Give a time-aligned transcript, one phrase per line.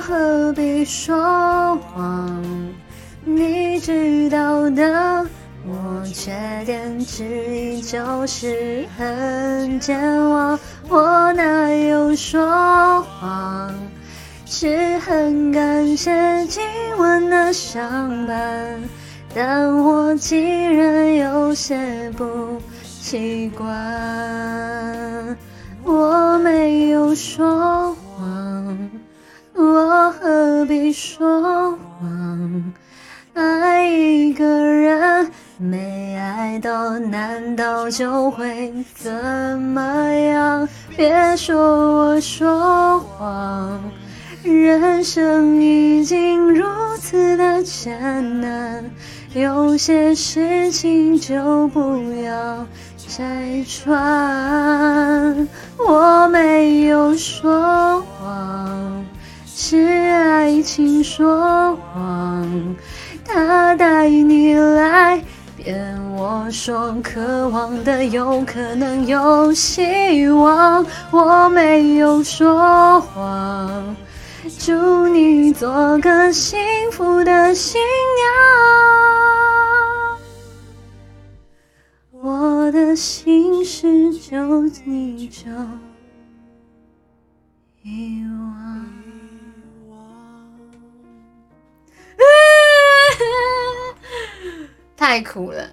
[0.00, 2.42] 何必说谎？
[3.24, 5.26] 你知道的，
[5.66, 6.32] 我缺
[6.66, 9.98] 点之一就是很健
[10.30, 10.58] 忘。
[10.88, 13.74] 我哪有说谎？
[14.46, 16.62] 是很感谢今
[16.98, 18.80] 晚的相伴，
[19.34, 23.64] 但我竟然有些不习惯。
[29.84, 32.72] 我何必说谎？
[33.34, 39.80] 爱一个人没爱到，难道就会怎么
[40.14, 40.66] 样？
[40.96, 43.78] 别说我说谎，
[44.42, 46.64] 人生已经如
[46.98, 48.90] 此的艰难，
[49.34, 52.66] 有些事情就不要
[52.96, 55.46] 拆穿。
[55.76, 57.52] 我没有说，
[60.44, 62.76] 爱情说谎。
[63.24, 65.18] 他带你来，
[65.56, 70.84] 骗我说渴望的有可能有希望。
[71.10, 73.96] 我没有说谎，
[74.58, 76.60] 祝你做个幸
[76.92, 77.80] 福的新
[82.12, 82.22] 娘。
[82.22, 85.50] 我的心事就你就
[95.14, 95.70] 太苦了。